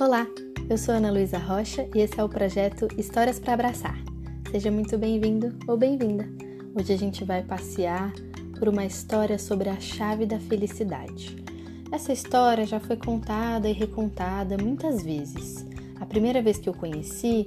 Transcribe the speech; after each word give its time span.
Olá, 0.00 0.26
eu 0.68 0.76
sou 0.76 0.92
Ana 0.92 1.12
Luísa 1.12 1.38
Rocha 1.38 1.88
e 1.94 2.00
esse 2.00 2.18
é 2.18 2.24
o 2.24 2.28
projeto 2.28 2.88
Histórias 2.98 3.38
para 3.38 3.54
Abraçar. 3.54 3.96
Seja 4.50 4.68
muito 4.68 4.98
bem-vindo 4.98 5.56
ou 5.68 5.76
bem-vinda. 5.76 6.28
Hoje 6.74 6.92
a 6.92 6.98
gente 6.98 7.24
vai 7.24 7.44
passear 7.44 8.12
por 8.58 8.66
uma 8.66 8.84
história 8.84 9.38
sobre 9.38 9.68
a 9.68 9.78
chave 9.78 10.26
da 10.26 10.40
felicidade. 10.40 11.36
Essa 11.92 12.12
história 12.12 12.66
já 12.66 12.80
foi 12.80 12.96
contada 12.96 13.68
e 13.68 13.72
recontada 13.72 14.58
muitas 14.60 15.00
vezes. 15.00 15.64
A 16.00 16.04
primeira 16.04 16.42
vez 16.42 16.58
que 16.58 16.68
eu 16.68 16.74
conheci, 16.74 17.46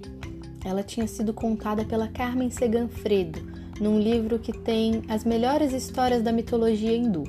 ela 0.64 0.84
tinha 0.84 1.06
sido 1.06 1.34
contada 1.34 1.84
pela 1.84 2.08
Carmen 2.08 2.50
Seganfredo, 2.50 3.42
num 3.78 4.00
livro 4.00 4.40
que 4.40 4.54
tem 4.54 5.02
as 5.10 5.26
melhores 5.26 5.74
histórias 5.74 6.24
da 6.24 6.32
mitologia 6.32 6.96
hindu. 6.96 7.26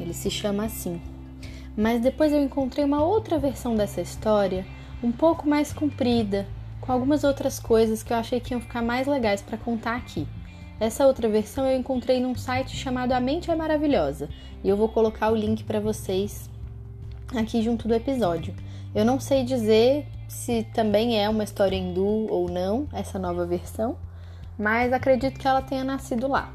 Ele 0.00 0.14
se 0.14 0.30
chama 0.30 0.64
assim, 0.64 0.98
mas 1.76 2.00
depois 2.00 2.32
eu 2.32 2.42
encontrei 2.42 2.84
uma 2.84 3.02
outra 3.02 3.38
versão 3.38 3.74
dessa 3.74 4.00
história, 4.00 4.66
um 5.02 5.10
pouco 5.10 5.48
mais 5.48 5.72
comprida, 5.72 6.46
com 6.80 6.92
algumas 6.92 7.24
outras 7.24 7.58
coisas 7.58 8.02
que 8.02 8.12
eu 8.12 8.16
achei 8.16 8.40
que 8.40 8.52
iam 8.52 8.60
ficar 8.60 8.82
mais 8.82 9.06
legais 9.06 9.40
para 9.40 9.56
contar 9.56 9.96
aqui. 9.96 10.26
Essa 10.78 11.06
outra 11.06 11.28
versão 11.28 11.66
eu 11.66 11.78
encontrei 11.78 12.20
num 12.20 12.34
site 12.34 12.76
chamado 12.76 13.12
A 13.12 13.20
Mente 13.20 13.50
é 13.50 13.54
Maravilhosa 13.54 14.28
e 14.64 14.68
eu 14.68 14.76
vou 14.76 14.88
colocar 14.88 15.30
o 15.30 15.36
link 15.36 15.62
para 15.64 15.78
vocês 15.78 16.50
aqui 17.36 17.62
junto 17.62 17.86
do 17.86 17.94
episódio. 17.94 18.54
Eu 18.94 19.04
não 19.04 19.20
sei 19.20 19.44
dizer 19.44 20.06
se 20.28 20.64
também 20.74 21.22
é 21.22 21.28
uma 21.28 21.44
história 21.44 21.76
hindu 21.76 22.26
ou 22.28 22.50
não, 22.50 22.88
essa 22.92 23.18
nova 23.18 23.46
versão, 23.46 23.96
mas 24.58 24.92
acredito 24.92 25.38
que 25.38 25.46
ela 25.46 25.62
tenha 25.62 25.84
nascido 25.84 26.26
lá, 26.26 26.52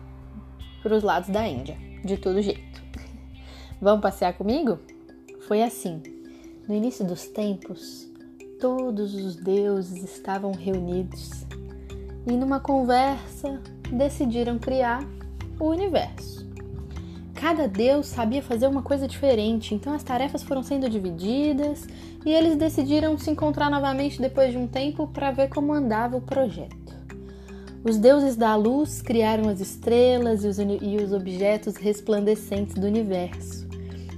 para 0.83 0.95
os 0.95 1.03
lados 1.03 1.29
da 1.29 1.47
Índia, 1.47 1.77
de 2.03 2.17
todo 2.17 2.41
jeito. 2.41 2.83
Vamos 3.81 4.01
passear 4.01 4.33
comigo? 4.33 4.79
Foi 5.47 5.63
assim. 5.63 6.03
No 6.67 6.75
início 6.75 7.05
dos 7.05 7.25
tempos, 7.25 8.05
todos 8.59 9.15
os 9.15 9.37
deuses 9.37 10.03
estavam 10.03 10.51
reunidos 10.51 11.45
e, 12.29 12.33
numa 12.33 12.59
conversa, 12.59 13.61
decidiram 13.89 14.59
criar 14.59 15.07
o 15.57 15.69
universo. 15.69 16.45
Cada 17.33 17.65
deus 17.65 18.07
sabia 18.07 18.43
fazer 18.43 18.67
uma 18.67 18.81
coisa 18.81 19.07
diferente, 19.07 19.73
então 19.73 19.93
as 19.93 20.03
tarefas 20.03 20.43
foram 20.43 20.61
sendo 20.61 20.89
divididas 20.89 21.87
e 22.25 22.29
eles 22.29 22.57
decidiram 22.57 23.17
se 23.17 23.31
encontrar 23.31 23.69
novamente 23.69 24.19
depois 24.19 24.51
de 24.51 24.57
um 24.57 24.67
tempo 24.67 25.07
para 25.07 25.31
ver 25.31 25.47
como 25.47 25.71
andava 25.71 26.17
o 26.17 26.21
projeto. 26.21 26.75
Os 27.85 27.97
deuses 27.97 28.35
da 28.35 28.53
luz 28.57 29.01
criaram 29.01 29.47
as 29.47 29.61
estrelas 29.61 30.43
e 30.43 30.47
os, 30.47 30.59
e 30.59 30.97
os 31.01 31.13
objetos 31.13 31.77
resplandecentes 31.77 32.75
do 32.75 32.85
universo. 32.85 33.66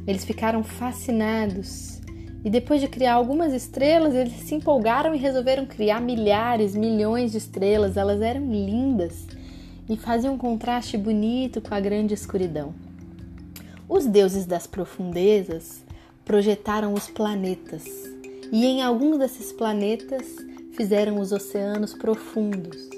Eles 0.09 0.25
ficaram 0.25 0.63
fascinados 0.63 2.02
e 2.43 2.49
depois 2.49 2.81
de 2.81 2.88
criar 2.88 3.13
algumas 3.13 3.53
estrelas, 3.53 4.15
eles 4.15 4.33
se 4.39 4.55
empolgaram 4.55 5.13
e 5.13 5.19
resolveram 5.19 5.67
criar 5.67 6.02
milhares, 6.02 6.75
milhões 6.75 7.31
de 7.31 7.38
estrelas. 7.38 7.95
Elas 7.95 8.19
eram 8.19 8.52
lindas 8.52 9.27
e 9.87 9.95
faziam 9.95 10.33
um 10.33 10.37
contraste 10.39 10.97
bonito 10.97 11.61
com 11.61 11.75
a 11.75 11.80
grande 11.80 12.15
escuridão. 12.15 12.73
Os 13.87 14.07
deuses 14.07 14.47
das 14.47 14.65
profundezas 14.65 15.85
projetaram 16.25 16.95
os 16.95 17.07
planetas 17.07 17.85
e 18.52 18.65
em 18.65 18.81
alguns 18.81 19.19
desses 19.19 19.52
planetas 19.52 20.25
fizeram 20.71 21.19
os 21.19 21.31
oceanos 21.31 21.93
profundos. 21.93 22.89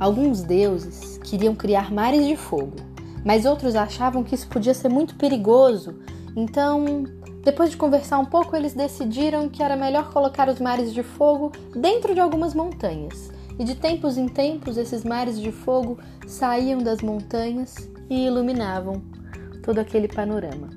Alguns 0.00 0.42
deuses 0.42 1.18
queriam 1.18 1.54
criar 1.54 1.92
mares 1.92 2.26
de 2.26 2.36
fogo, 2.36 2.76
mas 3.22 3.44
outros 3.44 3.76
achavam 3.76 4.24
que 4.24 4.34
isso 4.34 4.48
podia 4.48 4.72
ser 4.72 4.88
muito 4.88 5.14
perigoso 5.16 6.02
então, 6.36 7.04
depois 7.42 7.70
de 7.70 7.76
conversar 7.76 8.18
um 8.18 8.24
pouco, 8.24 8.56
eles 8.56 8.74
decidiram 8.74 9.48
que 9.48 9.62
era 9.62 9.76
melhor 9.76 10.10
colocar 10.10 10.48
os 10.48 10.58
mares 10.58 10.92
de 10.92 11.02
fogo 11.02 11.52
dentro 11.74 12.14
de 12.14 12.20
algumas 12.20 12.54
montanhas. 12.54 13.30
E 13.58 13.64
de 13.64 13.76
tempos 13.76 14.18
em 14.18 14.26
tempos, 14.26 14.76
esses 14.76 15.04
mares 15.04 15.40
de 15.40 15.52
fogo 15.52 15.98
saíam 16.26 16.78
das 16.78 17.00
montanhas 17.00 17.88
e 18.10 18.26
iluminavam 18.26 19.00
todo 19.62 19.78
aquele 19.78 20.08
panorama. 20.08 20.70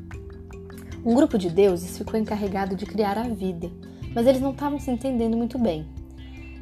Um 1.03 1.15
grupo 1.15 1.37
de 1.37 1.49
deuses 1.49 1.97
ficou 1.97 2.19
encarregado 2.19 2.75
de 2.75 2.85
criar 2.85 3.17
a 3.17 3.23
vida, 3.23 3.71
mas 4.13 4.27
eles 4.27 4.41
não 4.41 4.51
estavam 4.51 4.79
se 4.79 4.91
entendendo 4.91 5.35
muito 5.35 5.57
bem. 5.57 5.87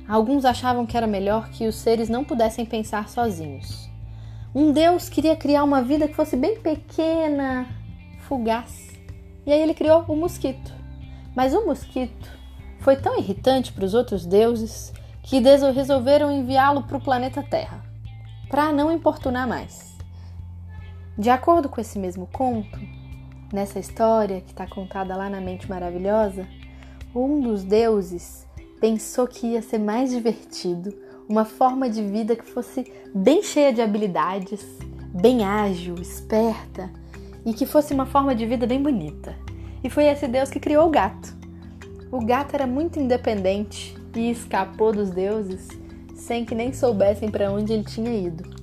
Alguns 0.07 0.45
achavam 0.45 0.85
que 0.85 0.95
era 0.95 1.07
melhor 1.07 1.49
que 1.49 1.67
os 1.67 1.75
seres 1.75 2.07
não 2.07 2.23
pudessem 2.23 2.65
pensar 2.65 3.09
sozinhos. 3.09 3.89
Um 4.53 4.71
deus 4.71 5.09
queria 5.09 5.35
criar 5.35 5.63
uma 5.63 5.81
vida 5.81 6.07
que 6.07 6.13
fosse 6.13 6.37
bem 6.37 6.59
pequena, 6.59 7.67
fugaz. 8.27 8.89
E 9.45 9.51
aí 9.51 9.61
ele 9.61 9.73
criou 9.73 10.03
o 10.07 10.15
mosquito. 10.15 10.73
Mas 11.35 11.53
o 11.53 11.65
mosquito 11.65 12.29
foi 12.79 12.95
tão 12.95 13.17
irritante 13.17 13.71
para 13.71 13.85
os 13.85 13.93
outros 13.93 14.25
deuses 14.25 14.93
que 15.23 15.39
resolveram 15.39 16.31
enviá-lo 16.31 16.83
para 16.83 16.97
o 16.97 17.03
planeta 17.03 17.41
Terra, 17.41 17.83
para 18.47 18.71
não 18.71 18.91
importunar 18.91 19.47
mais. 19.47 19.95
De 21.17 21.29
acordo 21.29 21.67
com 21.67 21.81
esse 21.81 21.97
mesmo 21.97 22.27
conto, 22.27 22.79
nessa 23.51 23.79
história 23.79 24.41
que 24.41 24.51
está 24.51 24.67
contada 24.67 25.15
lá 25.15 25.29
na 25.29 25.41
Mente 25.41 25.69
Maravilhosa, 25.69 26.47
um 27.15 27.41
dos 27.41 27.63
deuses 27.63 28.45
pensou 28.79 29.27
que 29.27 29.47
ia 29.47 29.61
ser 29.61 29.79
mais 29.79 30.11
divertido, 30.11 30.93
uma 31.27 31.45
forma 31.45 31.89
de 31.89 32.03
vida 32.03 32.35
que 32.35 32.45
fosse 32.45 32.91
bem 33.13 33.41
cheia 33.41 33.73
de 33.73 33.81
habilidades, 33.81 34.63
bem 35.11 35.43
ágil, 35.43 35.95
esperta 35.95 36.91
e 37.45 37.53
que 37.53 37.65
fosse 37.65 37.93
uma 37.93 38.05
forma 38.05 38.35
de 38.35 38.45
vida 38.45 38.65
bem 38.65 38.81
bonita. 38.81 39.35
E 39.83 39.89
foi 39.89 40.05
esse 40.05 40.27
Deus 40.27 40.49
que 40.49 40.59
criou 40.59 40.87
o 40.87 40.89
gato. 40.89 41.35
O 42.11 42.25
gato 42.25 42.55
era 42.55 42.65
muito 42.65 42.99
independente 42.99 43.95
e 44.15 44.31
escapou 44.31 44.91
dos 44.91 45.09
deuses 45.11 45.67
sem 46.15 46.43
que 46.43 46.55
nem 46.55 46.73
soubessem 46.73 47.29
para 47.29 47.51
onde 47.51 47.73
ele 47.73 47.83
tinha 47.83 48.11
ido. 48.11 48.55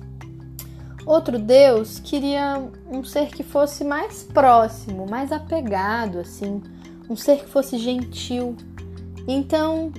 Outro 1.05 1.37
Deus 1.37 1.99
queria 1.99 2.61
um 2.89 3.03
ser 3.03 3.27
que 3.27 3.43
fosse 3.43 3.83
mais 3.83 4.23
próximo, 4.23 5.05
mais 5.09 5.31
apegado, 5.31 6.19
assim, 6.19 6.61
um 7.09 7.15
ser 7.15 7.39
que 7.39 7.49
fosse 7.49 7.77
gentil. 7.77 8.55
Então 9.27 9.91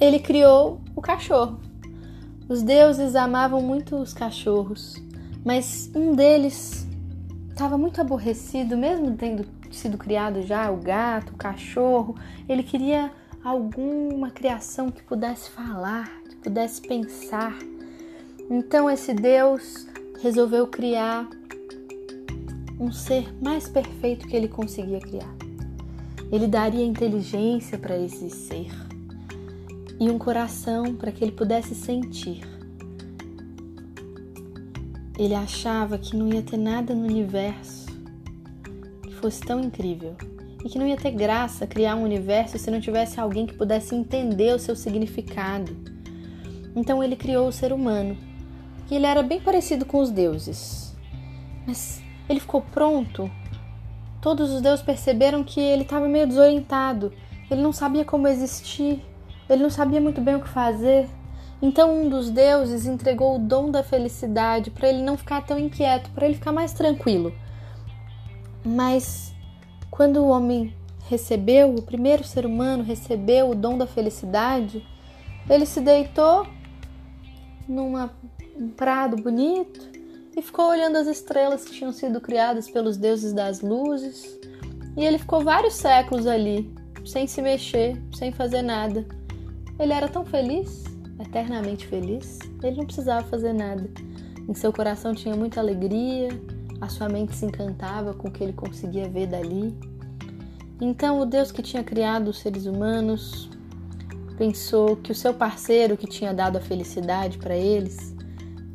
ele 0.00 0.18
criou 0.18 0.80
o 0.94 1.00
cachorro. 1.00 1.60
Os 2.48 2.62
deuses 2.62 3.14
amavam 3.14 3.60
muito 3.60 3.96
os 3.96 4.14
cachorros, 4.14 4.96
mas 5.44 5.90
um 5.94 6.14
deles 6.14 6.87
estava 7.58 7.76
muito 7.76 8.00
aborrecido, 8.00 8.78
mesmo 8.78 9.16
tendo 9.16 9.44
sido 9.72 9.98
criado 9.98 10.42
já 10.42 10.70
o 10.70 10.76
gato, 10.76 11.32
o 11.32 11.36
cachorro. 11.36 12.14
Ele 12.48 12.62
queria 12.62 13.10
alguma 13.42 14.30
criação 14.30 14.92
que 14.92 15.02
pudesse 15.02 15.50
falar, 15.50 16.08
que 16.30 16.36
pudesse 16.36 16.80
pensar. 16.80 17.58
Então 18.48 18.88
esse 18.88 19.12
Deus 19.12 19.88
resolveu 20.22 20.68
criar 20.68 21.28
um 22.78 22.92
ser 22.92 23.34
mais 23.42 23.68
perfeito 23.68 24.28
que 24.28 24.36
ele 24.36 24.46
conseguia 24.46 25.00
criar. 25.00 25.34
Ele 26.30 26.46
daria 26.46 26.84
inteligência 26.84 27.76
para 27.76 27.98
esse 27.98 28.30
ser 28.30 28.70
e 29.98 30.08
um 30.08 30.16
coração 30.16 30.94
para 30.94 31.10
que 31.10 31.24
ele 31.24 31.32
pudesse 31.32 31.74
sentir. 31.74 32.57
Ele 35.18 35.34
achava 35.34 35.98
que 35.98 36.16
não 36.16 36.28
ia 36.28 36.42
ter 36.42 36.56
nada 36.56 36.94
no 36.94 37.04
universo 37.04 37.86
que 39.02 39.14
fosse 39.14 39.40
tão 39.40 39.60
incrível 39.60 40.16
e 40.64 40.68
que 40.68 40.78
não 40.78 40.86
ia 40.86 40.96
ter 40.96 41.10
graça 41.10 41.66
criar 41.66 41.96
um 41.96 42.04
universo 42.04 42.58
se 42.58 42.70
não 42.70 42.80
tivesse 42.80 43.18
alguém 43.18 43.46
que 43.46 43.54
pudesse 43.54 43.94
entender 43.94 44.54
o 44.54 44.58
seu 44.58 44.76
significado. 44.76 45.76
Então 46.74 47.02
ele 47.02 47.16
criou 47.16 47.48
o 47.48 47.52
ser 47.52 47.72
humano, 47.72 48.16
e 48.90 48.96
ele 48.96 49.06
era 49.06 49.22
bem 49.22 49.40
parecido 49.40 49.84
com 49.84 49.98
os 49.98 50.10
deuses. 50.10 50.94
Mas 51.66 52.00
ele 52.28 52.40
ficou 52.40 52.62
pronto. 52.62 53.30
Todos 54.20 54.50
os 54.50 54.62
deuses 54.62 54.84
perceberam 54.84 55.44
que 55.44 55.60
ele 55.60 55.82
estava 55.82 56.08
meio 56.08 56.26
desorientado. 56.26 57.12
Ele 57.50 57.60
não 57.60 57.72
sabia 57.72 58.04
como 58.04 58.26
existir. 58.26 59.04
Ele 59.48 59.62
não 59.62 59.70
sabia 59.70 60.00
muito 60.00 60.20
bem 60.20 60.36
o 60.36 60.40
que 60.40 60.48
fazer. 60.48 61.08
Então 61.60 62.02
um 62.02 62.08
dos 62.08 62.30
deuses 62.30 62.86
entregou 62.86 63.34
o 63.36 63.38
dom 63.38 63.70
da 63.70 63.82
felicidade 63.82 64.70
para 64.70 64.88
ele 64.88 65.02
não 65.02 65.16
ficar 65.16 65.44
tão 65.44 65.58
inquieto, 65.58 66.10
para 66.10 66.26
ele 66.26 66.36
ficar 66.36 66.52
mais 66.52 66.72
tranquilo. 66.72 67.32
Mas 68.64 69.34
quando 69.90 70.18
o 70.18 70.28
homem 70.28 70.72
recebeu, 71.08 71.74
o 71.74 71.82
primeiro 71.82 72.22
ser 72.22 72.46
humano 72.46 72.84
recebeu 72.84 73.50
o 73.50 73.54
dom 73.54 73.76
da 73.76 73.86
felicidade, 73.86 74.86
ele 75.50 75.66
se 75.66 75.80
deitou 75.80 76.46
num 77.66 78.08
prado 78.76 79.16
bonito 79.16 79.88
e 80.36 80.42
ficou 80.42 80.68
olhando 80.68 80.96
as 80.96 81.08
estrelas 81.08 81.64
que 81.64 81.72
tinham 81.72 81.92
sido 81.92 82.20
criadas 82.20 82.70
pelos 82.70 82.96
deuses 82.96 83.32
das 83.32 83.60
luzes. 83.60 84.38
E 84.96 85.04
ele 85.04 85.18
ficou 85.18 85.42
vários 85.42 85.74
séculos 85.74 86.26
ali, 86.26 86.72
sem 87.04 87.26
se 87.26 87.42
mexer, 87.42 88.00
sem 88.14 88.30
fazer 88.30 88.62
nada. 88.62 89.06
Ele 89.78 89.92
era 89.92 90.08
tão 90.08 90.24
feliz 90.24 90.87
eternamente 91.20 91.86
feliz, 91.86 92.38
ele 92.62 92.76
não 92.76 92.86
precisava 92.86 93.26
fazer 93.26 93.52
nada. 93.52 93.90
Em 94.48 94.54
seu 94.54 94.72
coração 94.72 95.14
tinha 95.14 95.36
muita 95.36 95.60
alegria, 95.60 96.28
a 96.80 96.88
sua 96.88 97.08
mente 97.08 97.34
se 97.34 97.44
encantava 97.44 98.14
com 98.14 98.28
o 98.28 98.30
que 98.30 98.42
ele 98.42 98.52
conseguia 98.52 99.08
ver 99.08 99.26
dali. 99.26 99.76
Então 100.80 101.20
o 101.20 101.26
Deus 101.26 101.50
que 101.50 101.60
tinha 101.60 101.82
criado 101.82 102.28
os 102.28 102.38
seres 102.38 102.66
humanos 102.66 103.50
pensou 104.36 104.96
que 104.96 105.10
o 105.10 105.14
seu 105.14 105.34
parceiro 105.34 105.96
que 105.96 106.06
tinha 106.06 106.32
dado 106.32 106.56
a 106.56 106.60
felicidade 106.60 107.38
para 107.38 107.56
eles 107.56 108.14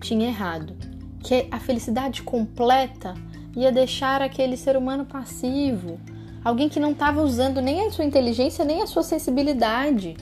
tinha 0.01 0.27
errado, 0.27 0.75
que 1.21 1.47
a 1.49 1.59
felicidade 1.59 2.21
completa 2.21 3.13
ia 3.55 3.71
deixar 3.71 4.21
aquele 4.21 4.57
ser 4.57 4.75
humano 4.75 5.05
passivo, 5.05 5.97
alguém 6.43 6.67
que 6.67 6.79
não 6.79 6.91
estava 6.91 7.21
usando 7.21 7.61
nem 7.61 7.87
a 7.87 7.91
sua 7.91 8.03
inteligência 8.03 8.65
nem 8.65 8.81
a 8.81 8.87
sua 8.87 9.03
sensibilidade. 9.03 10.17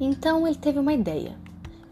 Então 0.00 0.46
ele 0.46 0.56
teve 0.56 0.78
uma 0.78 0.94
ideia. 0.94 1.36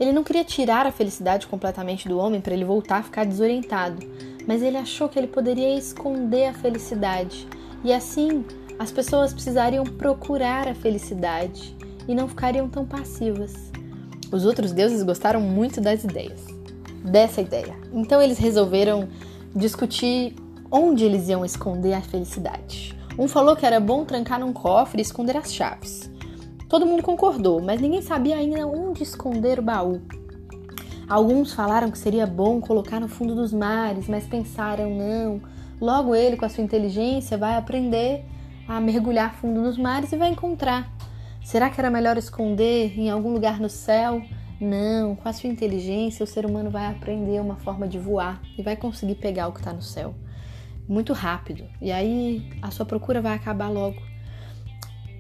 Ele 0.01 0.13
não 0.13 0.25
queria 0.25 0.45
tirar 0.45 0.87
a 0.87 0.93
felicidade 0.93 1.47
completamente 1.47 2.09
do 2.09 2.19
homem 2.19 2.41
para 2.41 2.55
ele 2.55 2.65
voltar 2.65 2.99
a 2.99 3.03
ficar 3.03 3.27
desorientado, 3.27 3.99
mas 4.47 4.63
ele 4.63 4.79
achou 4.79 5.09
que 5.09 5.19
ele 5.19 5.27
poderia 5.27 5.77
esconder 5.77 6.47
a 6.47 6.55
felicidade 6.55 7.47
e 7.85 7.93
assim 7.93 8.45
as 8.79 8.91
pessoas 8.91 9.33
precisariam 9.33 9.85
procurar 9.85 10.69
a 10.69 10.75
felicidade 10.75 11.77
e 12.07 12.15
não 12.15 12.29
ficariam 12.29 12.69
tão 12.69 12.87
passivas. 12.87 13.55
Os 14.31 14.45
outros 14.45 14.73
deuses 14.73 15.03
gostaram 15.03 15.41
muito 15.41 15.81
das 15.81 16.05
ideias, 16.05 16.47
dessa 17.05 17.41
ideia. 17.41 17.75
Então 17.93 18.23
eles 18.23 18.39
resolveram 18.39 19.09
discutir 19.55 20.35
onde 20.71 21.05
eles 21.05 21.29
iam 21.29 21.45
esconder 21.45 21.95
a 21.95 22.01
felicidade. 22.01 22.97
Um 23.19 23.27
falou 23.27 23.57
que 23.57 23.67
era 23.67 23.81
bom 23.81 24.05
trancar 24.05 24.39
num 24.39 24.53
cofre 24.53 25.01
e 25.01 25.03
esconder 25.03 25.37
as 25.37 25.53
chaves. 25.53 26.09
Todo 26.69 26.87
mundo 26.87 27.03
concordou, 27.03 27.63
mas 27.63 27.81
ninguém 27.81 28.03
sabia 28.03 28.37
ainda 28.37 28.67
onde 28.67 29.03
esconder 29.03 29.59
o 29.59 29.63
baú. 29.63 30.03
Alguns 31.09 31.55
falaram 31.55 31.91
que 31.91 31.97
seria 31.97 32.27
bom 32.27 32.61
colocar 32.61 33.01
no 33.01 33.09
fundo 33.09 33.35
dos 33.35 33.53
mares, 33.53 34.07
mas 34.09 34.27
pensaram 34.27 34.91
não. 34.95 35.41
Logo 35.81 36.15
ele, 36.15 36.37
com 36.37 36.45
a 36.45 36.49
sua 36.49 36.63
inteligência, 36.63 37.39
vai 37.39 37.57
aprender 37.57 38.25
a 38.67 38.79
mergulhar 38.81 39.35
fundo 39.35 39.63
nos 39.63 39.79
mares 39.79 40.13
e 40.13 40.17
vai 40.17 40.29
encontrar. 40.29 40.93
Será 41.43 41.71
que 41.71 41.81
era 41.81 41.91
melhor 41.91 42.19
esconder 42.19 42.99
em 42.99 43.09
algum 43.09 43.33
lugar 43.33 43.59
no 43.59 43.71
céu? 43.71 44.21
Não, 44.61 45.17
com 45.17 45.29
a 45.29 45.33
sua 45.33 45.49
inteligência, 45.49 46.23
o 46.23 46.27
ser 46.27 46.45
humano 46.45 46.71
vai 46.71 46.87
aprender 46.87 47.41
uma 47.41 47.57
forma 47.57 47.89
de 47.89 47.99
voar 47.99 48.43
e 48.59 48.63
vai 48.63 48.77
conseguir 48.77 49.15
pegar 49.15 49.49
o 49.49 49.53
que 49.53 49.61
está 49.61 49.73
no 49.73 49.81
céu 49.81 50.15
muito 50.89 51.13
rápido. 51.13 51.65
E 51.81 51.93
aí 51.93 52.49
a 52.63 52.71
sua 52.71 52.87
procura 52.87 53.21
vai 53.21 53.35
acabar 53.35 53.69
logo. 53.69 54.01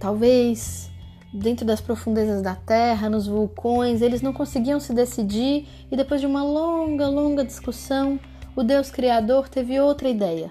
Talvez 0.00 0.90
dentro 1.32 1.66
das 1.66 1.80
profundezas 1.80 2.42
da 2.42 2.54
Terra, 2.54 3.08
nos 3.08 3.26
vulcões, 3.26 4.00
eles 4.00 4.22
não 4.22 4.32
conseguiam 4.32 4.80
se 4.80 4.92
decidir 4.94 5.66
e 5.90 5.96
depois 5.96 6.20
de 6.20 6.26
uma 6.26 6.42
longa, 6.42 7.08
longa 7.08 7.44
discussão, 7.44 8.18
o 8.56 8.62
Deus 8.62 8.90
Criador 8.90 9.48
teve 9.48 9.78
outra 9.78 10.08
ideia. 10.08 10.50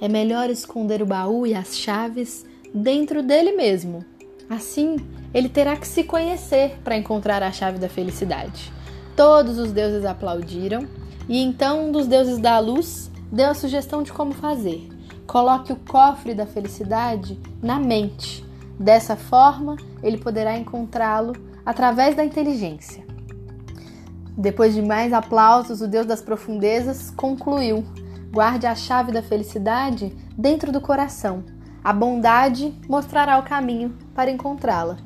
É 0.00 0.08
melhor 0.08 0.50
esconder 0.50 1.02
o 1.02 1.06
baú 1.06 1.46
e 1.46 1.54
as 1.54 1.76
chaves 1.76 2.44
dentro 2.74 3.22
dele 3.22 3.52
mesmo. 3.52 4.04
Assim, 4.48 4.96
ele 5.32 5.48
terá 5.48 5.76
que 5.76 5.88
se 5.88 6.04
conhecer 6.04 6.78
para 6.84 6.96
encontrar 6.96 7.42
a 7.42 7.50
chave 7.50 7.78
da 7.78 7.88
felicidade. 7.88 8.70
Todos 9.16 9.58
os 9.58 9.72
deuses 9.72 10.04
aplaudiram 10.04 10.86
e 11.28 11.42
então 11.42 11.88
um 11.88 11.92
dos 11.92 12.06
deuses 12.06 12.38
da 12.38 12.58
luz 12.58 13.10
deu 13.32 13.48
a 13.48 13.54
sugestão 13.54 14.02
de 14.02 14.12
como 14.12 14.32
fazer. 14.32 14.86
Coloque 15.26 15.72
o 15.72 15.76
cofre 15.76 16.34
da 16.34 16.44
felicidade 16.44 17.38
na 17.62 17.80
mente 17.80 18.43
Dessa 18.78 19.16
forma, 19.16 19.76
ele 20.02 20.18
poderá 20.18 20.56
encontrá-lo 20.56 21.34
através 21.64 22.14
da 22.14 22.24
inteligência. 22.24 23.04
Depois 24.36 24.74
de 24.74 24.82
mais 24.82 25.12
aplausos, 25.12 25.80
o 25.80 25.86
Deus 25.86 26.06
das 26.06 26.20
profundezas 26.20 27.10
concluiu: 27.10 27.84
guarde 28.32 28.66
a 28.66 28.74
chave 28.74 29.12
da 29.12 29.22
felicidade 29.22 30.14
dentro 30.36 30.72
do 30.72 30.80
coração. 30.80 31.44
A 31.82 31.92
bondade 31.92 32.74
mostrará 32.88 33.38
o 33.38 33.44
caminho 33.44 33.96
para 34.14 34.30
encontrá-la. 34.30 34.96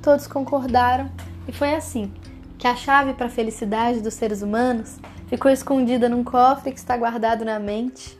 Todos 0.00 0.26
concordaram 0.26 1.10
e 1.48 1.52
foi 1.52 1.74
assim 1.74 2.12
que 2.58 2.66
a 2.66 2.76
chave 2.76 3.12
para 3.14 3.26
a 3.26 3.30
felicidade 3.30 4.00
dos 4.00 4.14
seres 4.14 4.40
humanos 4.40 4.98
ficou 5.26 5.50
escondida 5.50 6.08
num 6.08 6.22
cofre 6.22 6.72
que 6.72 6.78
está 6.78 6.96
guardado 6.96 7.44
na 7.44 7.58
mente 7.58 8.18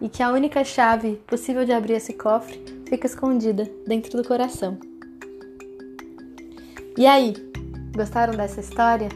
e 0.00 0.08
que 0.08 0.22
a 0.22 0.30
única 0.30 0.62
chave 0.64 1.16
possível 1.26 1.64
de 1.64 1.72
abrir 1.72 1.94
esse 1.94 2.12
cofre 2.12 2.62
fica 2.88 3.06
escondida 3.06 3.68
dentro 3.86 4.20
do 4.20 4.26
coração. 4.26 4.78
E 6.96 7.06
aí, 7.06 7.34
gostaram 7.94 8.34
dessa 8.34 8.60
história? 8.60 9.08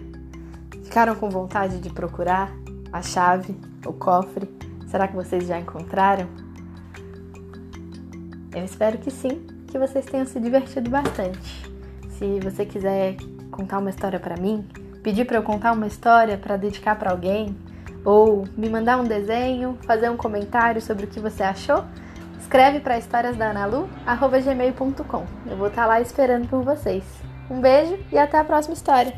Ficaram 0.85 1.15
com 1.15 1.31
vontade 1.31 1.79
de 1.79 1.91
procurar 1.91 2.53
a 2.93 3.01
chave, 3.01 3.57
o 3.87 3.93
cofre? 3.93 4.49
Será 4.89 5.07
que 5.07 5.15
vocês 5.15 5.47
já 5.47 5.59
encontraram? 5.59 6.27
Eu 8.55 8.65
espero 8.65 8.99
que 8.99 9.11
sim, 9.11 9.47
que 9.69 9.79
vocês 9.79 10.05
tenham 10.05 10.27
se 10.27 10.41
divertido 10.41 10.91
bastante. 10.91 11.71
Se 12.19 12.41
você 12.41 12.67
quiser 12.67 13.17
contar 13.51 13.79
uma 13.79 13.91
história 13.91 14.19
para 14.19 14.37
mim, 14.37 14.67
pedir 15.03 15.25
para 15.25 15.39
eu 15.39 15.43
contar 15.43 15.73
uma 15.73 15.87
história 15.87 16.37
para 16.37 16.57
dedicar 16.57 16.99
para 16.99 17.13
alguém, 17.13 17.57
ou 18.05 18.47
me 18.57 18.69
mandar 18.69 18.99
um 18.99 19.05
desenho, 19.05 19.79
fazer 19.87 20.11
um 20.11 20.17
comentário 20.17 20.81
sobre 20.81 21.05
o 21.05 21.09
que 21.09 21.21
você 21.21 21.43
achou, 21.43 21.85
Escreve 22.51 22.81
para 22.81 22.99
historiasdanalu@gmail.com. 22.99 25.25
Eu 25.47 25.57
vou 25.57 25.69
estar 25.69 25.83
tá 25.83 25.89
lá 25.89 26.01
esperando 26.01 26.49
por 26.49 26.65
vocês. 26.65 27.05
Um 27.49 27.61
beijo 27.61 27.97
e 28.11 28.19
até 28.19 28.39
a 28.39 28.45
próxima 28.45 28.75
história. 28.75 29.15